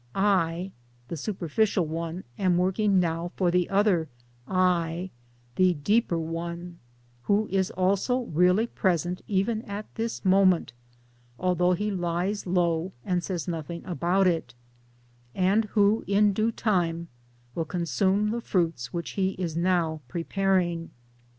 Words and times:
I, 0.15 0.71
the 1.09 1.15
superficial 1.15 1.85
one, 1.85 2.23
am 2.39 2.57
working 2.57 2.99
now 2.99 3.31
for 3.35 3.51
the 3.51 3.69
other 3.69 4.09
"I," 4.47 5.11
the 5.57 5.75
deeper 5.75 6.17
one 6.17 6.79
who 7.25 7.47
is 7.51 7.69
also 7.69 8.21
really 8.21 8.65
present 8.65 9.21
even 9.27 9.61
at 9.61 9.85
this 9.93 10.25
moment 10.25 10.73
(although 11.37 11.73
he 11.73 11.91
lies 11.91 12.47
low 12.47 12.93
and 13.05 13.23
says 13.23 13.47
nothing 13.47 13.85
about 13.85 14.25
it) 14.25 14.55
and 15.35 15.65
who 15.65 16.03
in 16.07 16.33
due 16.33 16.51
time 16.51 17.07
will 17.53 17.65
consume 17.65 18.31
the 18.31 18.41
fruits 18.41 18.91
which 18.91 19.11
he 19.11 19.33
is 19.37 19.55
now 19.55 20.01
preparing. 20.07 20.89